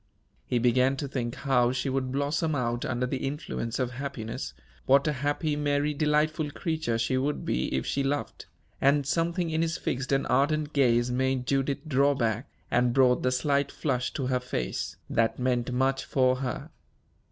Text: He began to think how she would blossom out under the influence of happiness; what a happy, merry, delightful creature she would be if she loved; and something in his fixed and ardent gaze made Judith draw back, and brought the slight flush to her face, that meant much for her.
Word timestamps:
He 0.47 0.57
began 0.57 0.97
to 0.97 1.07
think 1.07 1.35
how 1.35 1.71
she 1.71 1.87
would 1.87 2.11
blossom 2.11 2.55
out 2.55 2.83
under 2.85 3.05
the 3.05 3.23
influence 3.27 3.77
of 3.77 3.91
happiness; 3.91 4.55
what 4.87 5.07
a 5.07 5.13
happy, 5.13 5.55
merry, 5.55 5.93
delightful 5.93 6.49
creature 6.49 6.97
she 6.97 7.17
would 7.19 7.45
be 7.45 7.71
if 7.71 7.85
she 7.85 8.01
loved; 8.01 8.47
and 8.81 9.05
something 9.05 9.51
in 9.51 9.61
his 9.61 9.77
fixed 9.77 10.11
and 10.11 10.25
ardent 10.25 10.73
gaze 10.73 11.11
made 11.11 11.45
Judith 11.45 11.87
draw 11.87 12.15
back, 12.15 12.49
and 12.71 12.93
brought 12.95 13.21
the 13.21 13.31
slight 13.31 13.71
flush 13.71 14.11
to 14.13 14.25
her 14.25 14.39
face, 14.39 14.95
that 15.07 15.37
meant 15.37 15.71
much 15.71 16.03
for 16.03 16.37
her. 16.37 16.71